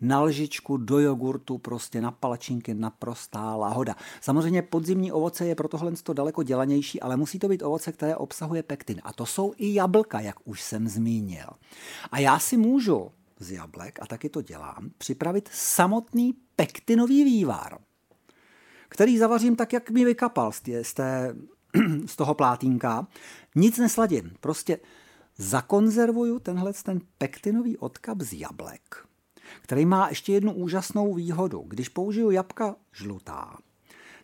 na 0.01 0.21
lžičku, 0.21 0.77
do 0.77 0.99
jogurtu, 0.99 1.57
prostě 1.57 2.01
na 2.01 2.11
palačinky, 2.11 2.73
naprostá 2.73 3.55
láhoda. 3.55 3.95
Samozřejmě 4.21 4.61
podzimní 4.61 5.11
ovoce 5.11 5.45
je 5.45 5.55
pro 5.55 5.67
tohle 5.67 5.91
daleko 6.13 6.43
dělanější, 6.43 7.01
ale 7.01 7.17
musí 7.17 7.39
to 7.39 7.47
být 7.47 7.63
ovoce, 7.63 7.91
které 7.91 8.15
obsahuje 8.15 8.63
pektin. 8.63 9.01
A 9.03 9.13
to 9.13 9.25
jsou 9.25 9.53
i 9.57 9.73
jablka, 9.73 10.19
jak 10.19 10.35
už 10.45 10.61
jsem 10.61 10.87
zmínil. 10.87 11.47
A 12.11 12.19
já 12.19 12.39
si 12.39 12.57
můžu 12.57 13.11
z 13.39 13.51
jablek, 13.51 13.99
a 14.01 14.07
taky 14.07 14.29
to 14.29 14.41
dělám, 14.41 14.89
připravit 14.97 15.49
samotný 15.53 16.33
pektinový 16.55 17.23
vývar, 17.23 17.77
který 18.89 19.17
zavařím 19.17 19.55
tak, 19.55 19.73
jak 19.73 19.89
mi 19.89 20.05
vykapal 20.05 20.51
z, 20.51 20.61
té, 20.61 20.83
z, 20.83 20.93
té, 20.93 21.35
z 22.05 22.15
toho 22.15 22.33
plátínka. 22.33 23.07
Nic 23.55 23.77
nesladím, 23.77 24.31
prostě 24.39 24.79
zakonzervuju 25.39 26.39
tenhle 26.39 26.73
ten 26.73 27.01
pektinový 27.17 27.77
odkap 27.77 28.21
z 28.21 28.33
jablek 28.33 29.09
který 29.61 29.85
má 29.85 30.09
ještě 30.09 30.33
jednu 30.33 30.53
úžasnou 30.53 31.13
výhodu. 31.13 31.65
Když 31.67 31.89
použiju 31.89 32.31
jabka 32.31 32.75
žlutá, 32.91 33.57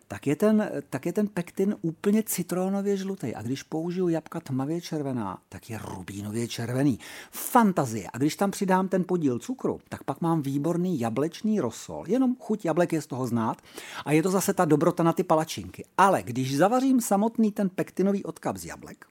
tak 0.08 0.26
je, 0.26 0.36
ten, 0.36 0.70
tak 0.90 1.06
je 1.06 1.12
ten 1.12 1.28
pektin 1.28 1.76
úplně 1.82 2.22
citronově 2.22 2.96
žlutý. 2.96 3.34
A 3.34 3.42
když 3.42 3.62
použiju 3.62 4.08
jabka 4.08 4.40
tmavě 4.40 4.80
červená, 4.80 5.38
tak 5.48 5.70
je 5.70 5.78
rubínově 5.84 6.48
červený. 6.48 6.98
Fantazie. 7.30 8.08
A 8.12 8.18
když 8.18 8.36
tam 8.36 8.50
přidám 8.50 8.88
ten 8.88 9.04
podíl 9.04 9.38
cukru, 9.38 9.80
tak 9.88 10.04
pak 10.04 10.20
mám 10.20 10.42
výborný 10.42 11.00
jablečný 11.00 11.60
rosol. 11.60 12.04
Jenom 12.06 12.36
chuť 12.36 12.64
jablek 12.64 12.92
je 12.92 13.02
z 13.02 13.06
toho 13.06 13.26
znát. 13.26 13.62
A 14.04 14.12
je 14.12 14.22
to 14.22 14.30
zase 14.30 14.54
ta 14.54 14.64
dobrota 14.64 15.02
na 15.02 15.12
ty 15.12 15.24
palačinky. 15.24 15.84
Ale 15.98 16.22
když 16.22 16.56
zavařím 16.56 17.00
samotný 17.00 17.52
ten 17.52 17.68
pektinový 17.68 18.24
odkap 18.24 18.56
z 18.56 18.64
jablek, 18.64 19.06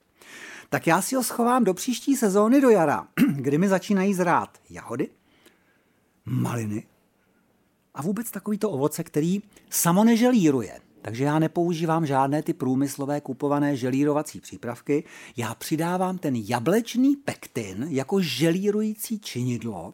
tak 0.69 0.87
já 0.87 1.01
si 1.01 1.15
ho 1.15 1.23
schovám 1.23 1.63
do 1.63 1.73
příští 1.73 2.15
sezóny 2.15 2.61
do 2.61 2.69
jara, 2.69 3.07
kdy 3.35 3.57
mi 3.57 3.67
začínají 3.67 4.13
zrát 4.13 4.57
jahody, 4.69 5.09
maliny 6.25 6.87
a 7.93 8.01
vůbec 8.01 8.31
takovýto 8.31 8.69
ovoce, 8.69 9.03
který 9.03 9.41
samo 9.69 10.03
neželíruje. 10.03 10.79
Takže 11.01 11.23
já 11.23 11.39
nepoužívám 11.39 12.05
žádné 12.05 12.43
ty 12.43 12.53
průmyslové 12.53 13.21
kupované 13.21 13.77
želírovací 13.77 14.41
přípravky. 14.41 15.03
Já 15.37 15.55
přidávám 15.55 16.17
ten 16.17 16.35
jablečný 16.35 17.15
pektin 17.15 17.87
jako 17.89 18.21
želírující 18.21 19.19
činidlo 19.19 19.93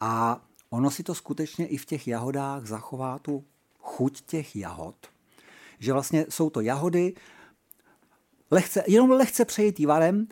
a 0.00 0.40
ono 0.70 0.90
si 0.90 1.02
to 1.02 1.14
skutečně 1.14 1.66
i 1.66 1.76
v 1.76 1.84
těch 1.84 2.08
jahodách 2.08 2.66
zachová 2.66 3.18
tu 3.18 3.44
chuť 3.80 4.20
těch 4.20 4.56
jahod. 4.56 4.94
Že 5.78 5.92
vlastně 5.92 6.26
jsou 6.28 6.50
to 6.50 6.60
jahody, 6.60 7.14
lehce, 8.50 8.84
jenom 8.86 9.10
lehce 9.10 9.44
přejít 9.44 9.78
varem 9.78 10.28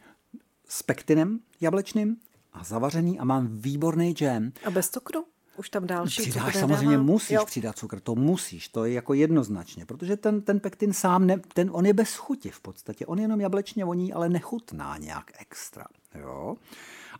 s 0.68 0.82
pektinem 0.82 1.40
jablečným 1.60 2.16
a 2.52 2.64
zavařený 2.64 3.18
a 3.18 3.24
mám 3.24 3.48
výborný 3.50 4.12
džem. 4.12 4.52
A 4.64 4.70
bez 4.70 4.90
cukru? 4.90 5.24
Už 5.56 5.70
tam 5.70 5.86
další 5.86 6.22
Přidáš, 6.22 6.46
cukr 6.46 6.58
samozřejmě 6.58 6.98
musíš 6.98 7.30
jo. 7.30 7.44
přidat 7.46 7.78
cukr, 7.78 8.00
to 8.00 8.14
musíš, 8.14 8.68
to 8.68 8.84
je 8.84 8.92
jako 8.92 9.14
jednoznačně, 9.14 9.86
protože 9.86 10.16
ten, 10.16 10.42
ten 10.42 10.60
pektin 10.60 10.92
sám, 10.92 11.26
ne, 11.26 11.40
ten, 11.54 11.70
on 11.72 11.86
je 11.86 11.92
bez 11.92 12.14
chuti 12.14 12.50
v 12.50 12.60
podstatě, 12.60 13.06
on 13.06 13.18
jenom 13.18 13.40
jablečně 13.40 13.84
voní, 13.84 14.12
ale 14.12 14.28
nechutná 14.28 14.96
nějak 14.96 15.30
extra. 15.40 15.84
Jo? 16.14 16.56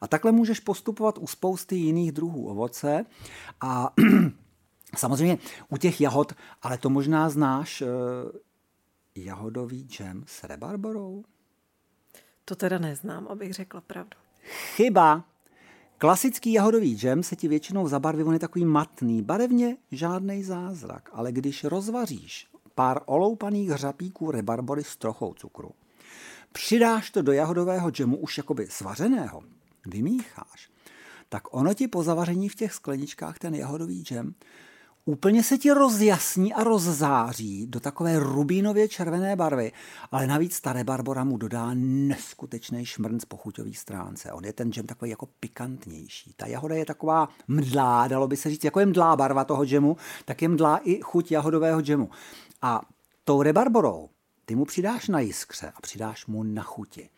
A 0.00 0.08
takhle 0.08 0.32
můžeš 0.32 0.60
postupovat 0.60 1.18
u 1.18 1.26
spousty 1.26 1.76
jiných 1.76 2.12
druhů 2.12 2.48
ovoce 2.48 3.04
a 3.60 3.90
samozřejmě 4.96 5.38
u 5.68 5.76
těch 5.76 6.00
jahod, 6.00 6.32
ale 6.62 6.78
to 6.78 6.90
možná 6.90 7.30
znáš, 7.30 7.82
eh, 7.82 7.86
jahodový 9.16 9.86
džem 9.88 10.24
s 10.26 10.44
rebarborou? 10.44 11.24
To 12.44 12.54
teda 12.54 12.78
neznám, 12.78 13.28
abych 13.28 13.52
řekla 13.52 13.80
pravdu. 13.80 14.16
Chyba. 14.76 15.24
Klasický 15.98 16.52
jahodový 16.52 16.96
džem 16.96 17.22
se 17.22 17.36
ti 17.36 17.48
většinou 17.48 17.88
zabarví, 17.88 18.22
on 18.22 18.32
je 18.32 18.38
takový 18.38 18.64
matný, 18.64 19.22
barevně 19.22 19.76
žádný 19.90 20.44
zázrak, 20.44 21.10
ale 21.12 21.32
když 21.32 21.64
rozvaříš 21.64 22.46
pár 22.74 23.00
oloupaných 23.06 23.70
hřapíků 23.70 24.30
rebarbory 24.30 24.84
s 24.84 24.96
trochou 24.96 25.34
cukru, 25.34 25.70
přidáš 26.52 27.10
to 27.10 27.22
do 27.22 27.32
jahodového 27.32 27.90
džemu 27.90 28.16
už 28.16 28.38
jakoby 28.38 28.66
svařeného, 28.66 29.42
vymícháš, 29.86 30.70
tak 31.28 31.54
ono 31.54 31.74
ti 31.74 31.88
po 31.88 32.02
zavaření 32.02 32.48
v 32.48 32.54
těch 32.54 32.72
skleničkách 32.72 33.38
ten 33.38 33.54
jahodový 33.54 34.02
džem 34.02 34.34
úplně 35.04 35.42
se 35.42 35.58
ti 35.58 35.70
rozjasní 35.70 36.54
a 36.54 36.64
rozzáří 36.64 37.66
do 37.66 37.80
takové 37.80 38.18
rubínově 38.18 38.88
červené 38.88 39.36
barvy, 39.36 39.72
ale 40.10 40.26
navíc 40.26 40.54
staré 40.54 40.84
Barbora 40.84 41.24
mu 41.24 41.36
dodá 41.36 41.70
neskutečný 41.74 42.86
šmrnc 42.86 43.24
po 43.24 43.36
chuťový 43.36 43.74
stránce. 43.74 44.32
On 44.32 44.44
je 44.44 44.52
ten 44.52 44.72
džem 44.72 44.86
takový 44.86 45.10
jako 45.10 45.26
pikantnější. 45.40 46.34
Ta 46.36 46.46
jahoda 46.46 46.74
je 46.74 46.86
taková 46.86 47.28
mdlá, 47.48 48.08
dalo 48.08 48.28
by 48.28 48.36
se 48.36 48.50
říct, 48.50 48.64
jako 48.64 48.80
je 48.80 48.86
mdlá 48.86 49.16
barva 49.16 49.44
toho 49.44 49.64
džemu, 49.64 49.96
tak 50.24 50.42
je 50.42 50.48
mdlá 50.48 50.76
i 50.76 51.00
chuť 51.00 51.32
jahodového 51.32 51.80
džemu. 51.80 52.10
A 52.62 52.80
tou 53.24 53.42
rebarborou 53.42 54.08
ty 54.44 54.54
mu 54.54 54.64
přidáš 54.64 55.08
na 55.08 55.20
jiskře 55.20 55.72
a 55.76 55.80
přidáš 55.80 56.26
mu 56.26 56.42
na 56.42 56.62
chuti 56.62 57.10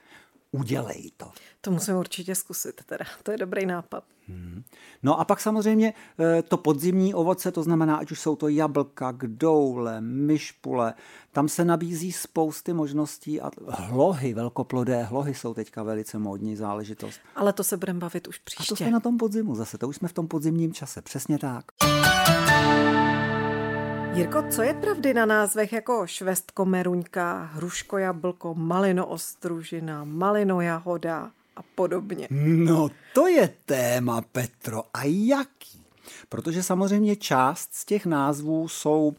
udělej 0.50 1.10
to. 1.16 1.32
To 1.60 1.70
musím 1.70 1.96
určitě 1.96 2.34
zkusit, 2.34 2.84
teda. 2.86 3.04
To 3.22 3.30
je 3.30 3.38
dobrý 3.38 3.66
nápad. 3.66 4.04
Hmm. 4.28 4.62
No 5.02 5.20
a 5.20 5.24
pak 5.24 5.40
samozřejmě 5.40 5.94
eh, 6.18 6.42
to 6.42 6.56
podzimní 6.56 7.14
ovoce, 7.14 7.52
to 7.52 7.62
znamená, 7.62 7.96
ať 7.96 8.10
už 8.10 8.20
jsou 8.20 8.36
to 8.36 8.48
jablka, 8.48 9.12
kdoule, 9.12 10.00
myšpule, 10.00 10.94
tam 11.32 11.48
se 11.48 11.64
nabízí 11.64 12.12
spousty 12.12 12.72
možností 12.72 13.40
a 13.40 13.50
hlohy, 13.68 14.34
velkoplodé 14.34 15.02
hlohy 15.02 15.34
jsou 15.34 15.54
teďka 15.54 15.82
velice 15.82 16.18
módní 16.18 16.56
záležitost. 16.56 17.20
Ale 17.34 17.52
to 17.52 17.64
se 17.64 17.76
budeme 17.76 17.98
bavit 17.98 18.28
už 18.28 18.38
příště. 18.38 18.62
A 18.62 18.68
to 18.68 18.76
jsme 18.76 18.90
na 18.90 19.00
tom 19.00 19.16
podzimu 19.16 19.54
zase, 19.54 19.78
to 19.78 19.88
už 19.88 19.96
jsme 19.96 20.08
v 20.08 20.12
tom 20.12 20.28
podzimním 20.28 20.72
čase, 20.72 21.02
přesně 21.02 21.38
tak. 21.38 21.64
Jirko, 24.14 24.42
co 24.50 24.62
je 24.62 24.74
pravdy 24.74 25.14
na 25.14 25.26
názvech 25.26 25.72
jako 25.72 26.06
švestko 26.06 26.64
meruňka, 26.64 27.50
hruško 27.52 27.98
jablko, 27.98 28.54
malino 28.54 29.06
ostružina, 29.06 30.04
malino 30.04 30.60
jahoda 30.60 31.30
a 31.56 31.62
podobně? 31.74 32.28
No 32.30 32.88
to 33.14 33.26
je 33.26 33.54
téma, 33.64 34.20
Petro. 34.32 34.82
A 34.94 35.00
jaký? 35.04 35.82
Protože 36.28 36.62
samozřejmě 36.62 37.16
část 37.16 37.74
z 37.74 37.84
těch 37.84 38.06
názvů 38.06 38.68
jsou 38.68 39.14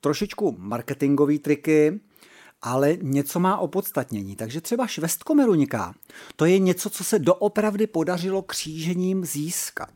trošičku 0.00 0.56
marketingové 0.58 1.38
triky, 1.38 2.00
ale 2.62 2.96
něco 3.02 3.40
má 3.40 3.58
opodstatnění. 3.58 4.36
Takže 4.36 4.60
třeba 4.60 4.86
švestko 4.86 5.34
meruňka, 5.34 5.94
to 6.36 6.44
je 6.44 6.58
něco, 6.58 6.90
co 6.90 7.04
se 7.04 7.18
doopravdy 7.18 7.86
podařilo 7.86 8.42
křížením 8.42 9.24
získat. 9.24 9.90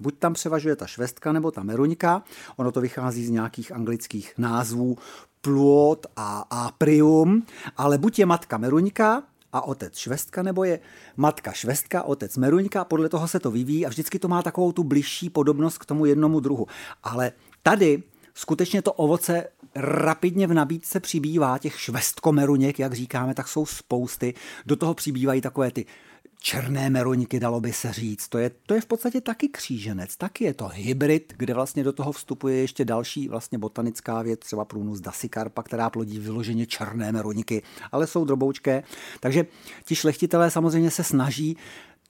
Buď 0.00 0.18
tam 0.18 0.32
převažuje 0.32 0.76
ta 0.76 0.86
švestka 0.86 1.32
nebo 1.32 1.50
ta 1.50 1.62
meruňka, 1.62 2.22
ono 2.56 2.72
to 2.72 2.80
vychází 2.80 3.26
z 3.26 3.30
nějakých 3.30 3.72
anglických 3.72 4.34
názvů 4.38 4.98
pluot 5.40 6.06
a 6.16 6.38
aprium, 6.50 7.46
ale 7.76 7.98
buď 7.98 8.18
je 8.18 8.26
matka 8.26 8.58
meruňka, 8.58 9.22
a 9.52 9.60
otec 9.60 9.98
švestka, 9.98 10.42
nebo 10.42 10.64
je 10.64 10.80
matka 11.16 11.52
švestka, 11.52 12.02
otec 12.02 12.36
meruňka, 12.36 12.84
podle 12.84 13.08
toho 13.08 13.28
se 13.28 13.40
to 13.40 13.50
vyvíjí 13.50 13.86
a 13.86 13.88
vždycky 13.88 14.18
to 14.18 14.28
má 14.28 14.42
takovou 14.42 14.72
tu 14.72 14.84
bližší 14.84 15.30
podobnost 15.30 15.78
k 15.78 15.86
tomu 15.86 16.06
jednomu 16.06 16.40
druhu. 16.40 16.66
Ale 17.02 17.32
tady 17.62 18.02
skutečně 18.34 18.82
to 18.82 18.92
ovoce 18.92 19.44
rapidně 19.74 20.46
v 20.46 20.54
nabídce 20.54 21.00
přibývá, 21.00 21.58
těch 21.58 21.80
švestkomeruněk, 21.80 22.78
jak 22.78 22.92
říkáme, 22.92 23.34
tak 23.34 23.48
jsou 23.48 23.66
spousty. 23.66 24.34
Do 24.66 24.76
toho 24.76 24.94
přibývají 24.94 25.40
takové 25.40 25.70
ty 25.70 25.86
černé 26.40 26.90
meroňky, 26.90 27.40
dalo 27.40 27.60
by 27.60 27.72
se 27.72 27.92
říct. 27.92 28.28
To 28.28 28.38
je, 28.38 28.50
to 28.66 28.74
je 28.74 28.80
v 28.80 28.86
podstatě 28.86 29.20
taky 29.20 29.48
kříženec, 29.48 30.16
taky 30.16 30.44
je 30.44 30.54
to 30.54 30.68
hybrid, 30.74 31.34
kde 31.36 31.54
vlastně 31.54 31.84
do 31.84 31.92
toho 31.92 32.12
vstupuje 32.12 32.56
ještě 32.56 32.84
další 32.84 33.28
vlastně 33.28 33.58
botanická 33.58 34.22
věc, 34.22 34.40
třeba 34.40 34.64
průnus 34.64 35.00
dasikarpa, 35.00 35.62
která 35.62 35.90
plodí 35.90 36.18
vyloženě 36.18 36.66
černé 36.66 37.12
meroňky, 37.12 37.62
ale 37.92 38.06
jsou 38.06 38.24
droboučké. 38.24 38.82
Takže 39.20 39.46
ti 39.84 39.96
šlechtitelé 39.96 40.50
samozřejmě 40.50 40.90
se 40.90 41.04
snaží 41.04 41.56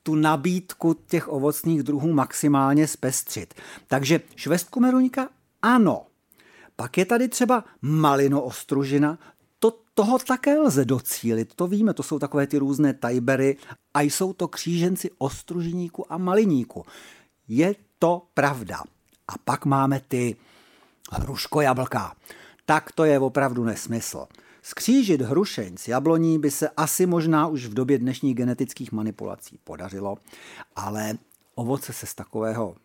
tu 0.03 0.15
nabídku 0.15 0.97
těch 1.07 1.33
ovocných 1.33 1.83
druhů 1.83 2.13
maximálně 2.13 2.87
zpestřit. 2.87 3.55
Takže 3.89 4.21
švestku 4.37 4.81
meroňka 4.81 5.29
ano, 5.63 6.07
pak 6.77 6.99
je 6.99 7.05
tady 7.05 7.29
třeba 7.29 7.65
malino 7.83 8.43
ostružina, 9.61 9.91
toho 9.95 10.19
také 10.19 10.59
lze 10.59 10.85
docílit, 10.85 11.55
to 11.55 11.67
víme, 11.67 11.95
to 11.95 12.03
jsou 12.03 12.19
takové 12.19 12.47
ty 12.47 12.59
různé 12.59 12.95
tajbery 12.95 13.57
a 13.95 14.01
jsou 14.01 14.33
to 14.33 14.49
kříženci 14.49 15.11
ostružníku 15.19 16.13
a 16.13 16.19
maliníku. 16.19 16.87
Je 17.49 17.75
to 17.99 18.23
pravda. 18.35 18.83
A 19.29 19.39
pak 19.45 19.65
máme 19.65 20.01
ty 20.09 20.37
hruško 21.13 21.61
jablka. 21.61 22.17
Tak 22.65 22.93
to 22.93 23.05
je 23.05 23.19
opravdu 23.19 23.65
nesmysl. 23.65 24.27
Skřížit 24.63 25.21
hrušeň 25.21 25.77
s 25.77 25.89
jabloní 25.89 26.39
by 26.39 26.51
se 26.51 26.69
asi 26.69 27.07
možná 27.07 27.47
už 27.47 27.67
v 27.67 27.75
době 27.75 27.99
dnešních 27.99 28.35
genetických 28.35 28.93
manipulací 28.93 29.59
podařilo, 29.65 30.17
ale 30.77 31.19
ovoce 31.55 31.93
se 31.93 32.07
z 32.07 32.15
takového 32.15 32.77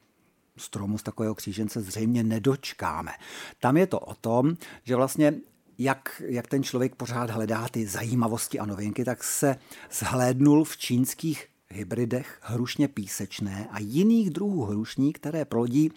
stromu, 0.57 0.97
z 0.97 1.03
takového 1.03 1.35
křížence 1.35 1.81
zřejmě 1.81 2.23
nedočkáme. 2.23 3.11
Tam 3.59 3.77
je 3.77 3.87
to 3.87 3.99
o 3.99 4.15
tom, 4.15 4.55
že 4.83 4.95
vlastně 4.95 5.33
jak, 5.77 6.21
jak 6.25 6.47
ten 6.47 6.63
člověk 6.63 6.95
pořád 6.95 7.29
hledá 7.29 7.67
ty 7.67 7.87
zajímavosti 7.87 8.59
a 8.59 8.65
novinky, 8.65 9.05
tak 9.05 9.23
se 9.23 9.55
zhlédnul 9.91 10.63
v 10.63 10.77
čínských 10.77 11.47
hybridech 11.69 12.39
hrušně 12.41 12.87
písečné 12.87 13.67
a 13.71 13.79
jiných 13.79 14.29
druhů 14.29 14.65
hrušní, 14.65 15.13
které 15.13 15.45
plodí 15.45 15.91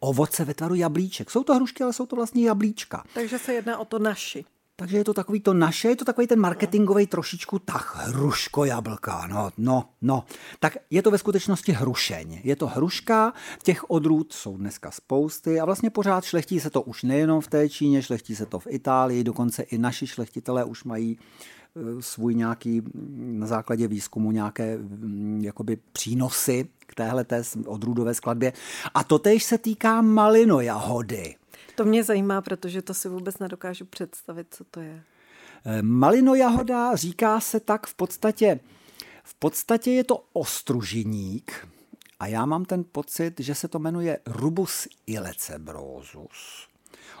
ovoce 0.00 0.44
ve 0.44 0.54
tvaru 0.54 0.74
jablíček. 0.74 1.30
Jsou 1.30 1.44
to 1.44 1.54
hrušky, 1.54 1.82
ale 1.84 1.92
jsou 1.92 2.06
to 2.06 2.16
vlastně 2.16 2.46
jablíčka. 2.46 3.04
Takže 3.14 3.38
se 3.38 3.54
jedná 3.54 3.78
o 3.78 3.84
to 3.84 3.98
naši. 3.98 4.44
Takže 4.80 4.96
je 4.96 5.04
to 5.04 5.14
takový 5.14 5.40
to 5.40 5.54
naše, 5.54 5.88
je 5.88 5.96
to 5.96 6.04
takový 6.04 6.26
ten 6.26 6.40
marketingový 6.40 7.06
trošičku 7.06 7.58
tak 7.58 7.96
hruško 7.96 8.64
jablka, 8.64 9.26
no, 9.26 9.50
no, 9.58 9.88
no. 10.02 10.24
Tak 10.60 10.76
je 10.90 11.02
to 11.02 11.10
ve 11.10 11.18
skutečnosti 11.18 11.72
hrušeň. 11.72 12.40
Je 12.44 12.56
to 12.56 12.66
hruška, 12.66 13.32
těch 13.62 13.90
odrůd 13.90 14.32
jsou 14.32 14.56
dneska 14.56 14.90
spousty 14.90 15.60
a 15.60 15.64
vlastně 15.64 15.90
pořád 15.90 16.24
šlechtí 16.24 16.60
se 16.60 16.70
to 16.70 16.82
už 16.82 17.02
nejenom 17.02 17.40
v 17.40 17.46
té 17.46 17.68
Číně, 17.68 18.02
šlechtí 18.02 18.36
se 18.36 18.46
to 18.46 18.58
v 18.58 18.66
Itálii, 18.70 19.24
dokonce 19.24 19.62
i 19.62 19.78
naši 19.78 20.06
šlechtitelé 20.06 20.64
už 20.64 20.84
mají 20.84 21.18
e, 21.18 22.02
svůj 22.02 22.34
nějaký 22.34 22.82
na 23.20 23.46
základě 23.46 23.88
výzkumu 23.88 24.32
nějaké 24.32 24.78
jakoby 25.40 25.78
přínosy 25.92 26.68
k 26.78 26.94
téhle 26.94 27.24
odrůdové 27.66 28.14
skladbě. 28.14 28.52
A 28.94 29.04
to 29.04 29.18
tež 29.18 29.44
se 29.44 29.58
týká 29.58 30.02
malino 30.02 30.60
jahody. 30.60 31.34
To 31.80 31.84
mě 31.84 32.04
zajímá, 32.04 32.40
protože 32.40 32.82
to 32.82 32.94
si 32.94 33.08
vůbec 33.08 33.38
nedokážu 33.38 33.84
představit, 33.84 34.46
co 34.50 34.64
to 34.64 34.80
je. 34.80 35.02
Eh, 35.64 35.82
malino 35.82 36.34
jahoda 36.34 36.96
říká 36.96 37.40
se 37.40 37.60
tak 37.60 37.86
v 37.86 37.94
podstatě, 37.94 38.60
v 39.24 39.34
podstatě 39.34 39.90
je 39.90 40.04
to 40.04 40.24
ostružiník 40.32 41.68
a 42.18 42.26
já 42.26 42.46
mám 42.46 42.64
ten 42.64 42.84
pocit, 42.92 43.40
že 43.40 43.54
se 43.54 43.68
to 43.68 43.78
jmenuje 43.78 44.18
Rubus 44.26 44.88
ilecebrosus. 45.06 46.68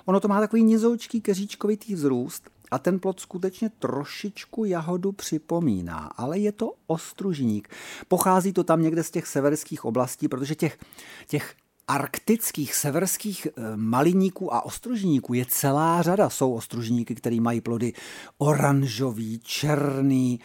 Ono 0.04 0.20
to 0.20 0.28
má 0.28 0.40
takový 0.40 0.62
nizoučký 0.64 1.20
keříčkovitý 1.20 1.94
vzrůst 1.94 2.50
a 2.70 2.78
ten 2.78 2.98
plod 2.98 3.20
skutečně 3.20 3.68
trošičku 3.68 4.64
jahodu 4.64 5.12
připomíná, 5.12 5.98
ale 5.98 6.38
je 6.38 6.52
to 6.52 6.72
ostružník. 6.86 7.68
Pochází 8.08 8.52
to 8.52 8.64
tam 8.64 8.82
někde 8.82 9.02
z 9.02 9.10
těch 9.10 9.26
severských 9.26 9.84
oblastí, 9.84 10.28
protože 10.28 10.54
těch, 10.54 10.78
těch 11.26 11.54
arktických 11.90 12.74
severských 12.74 13.46
eh, 13.46 13.76
maliníků 13.76 14.54
a 14.54 14.64
ostružníků 14.64 15.34
je 15.34 15.46
celá 15.48 16.02
řada. 16.02 16.30
Jsou 16.30 16.54
ostružníky, 16.54 17.14
které 17.14 17.40
mají 17.40 17.60
plody 17.60 17.92
oranžový, 18.38 19.40
černý. 19.42 20.40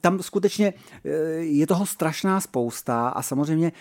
Tam 0.00 0.22
skutečně 0.22 0.74
eh, 1.04 1.10
je 1.38 1.66
toho 1.66 1.86
strašná 1.86 2.40
spousta 2.40 3.08
a 3.08 3.22
samozřejmě 3.22 3.72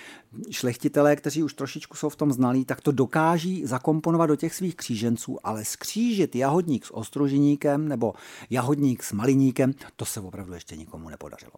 šlechtitelé, 0.51 1.15
kteří 1.15 1.43
už 1.43 1.53
trošičku 1.53 1.97
jsou 1.97 2.09
v 2.09 2.15
tom 2.15 2.31
znalí, 2.31 2.65
tak 2.65 2.81
to 2.81 2.91
dokáží 2.91 3.65
zakomponovat 3.65 4.29
do 4.29 4.35
těch 4.35 4.55
svých 4.55 4.75
kříženců, 4.75 5.37
ale 5.43 5.65
skřížit 5.65 6.35
jahodník 6.35 6.85
s 6.85 6.93
ostružníkem 6.93 7.87
nebo 7.87 8.13
jahodník 8.49 9.03
s 9.03 9.11
maliníkem, 9.11 9.73
to 9.95 10.05
se 10.05 10.19
opravdu 10.19 10.53
ještě 10.53 10.75
nikomu 10.77 11.09
nepodařilo. 11.09 11.53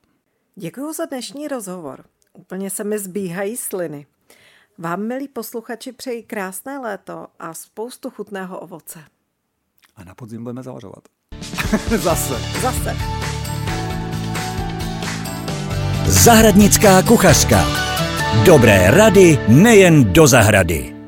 Děkuji 0.55 0.93
za 0.93 1.05
dnešní 1.05 1.47
rozhovor. 1.47 2.05
Úplně 2.33 2.69
se 2.69 2.83
mi 2.83 2.99
zbíhají 2.99 3.57
sliny. 3.57 4.05
Vám, 4.81 5.01
milí 5.01 5.27
posluchači, 5.27 5.91
přeji 5.91 6.23
krásné 6.23 6.79
léto 6.79 7.27
a 7.39 7.53
spoustu 7.53 8.09
chutného 8.09 8.59
ovoce. 8.59 8.99
A 9.95 10.03
na 10.03 10.15
podzim 10.15 10.43
budeme 10.43 10.63
zavařovat. 10.63 11.03
Zase. 11.97 12.59
Zase. 12.61 12.95
Zahradnická 16.05 17.01
kuchařka. 17.01 17.65
Dobré 18.45 18.91
rady 18.91 19.39
nejen 19.47 20.13
do 20.13 20.27
zahrady. 20.27 20.98